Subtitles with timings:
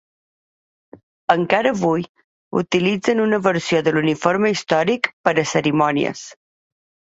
[1.33, 2.05] Encara avui
[2.63, 6.27] utilitzen una versió de l'uniforme històric per a cerimònies.